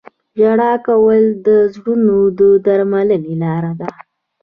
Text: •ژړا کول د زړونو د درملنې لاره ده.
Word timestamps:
•ژړا 0.37 0.73
کول 0.87 1.23
د 1.47 1.47
زړونو 1.73 2.17
د 2.39 2.41
درملنې 2.65 3.33
لاره 3.43 3.71
ده. 3.79 3.89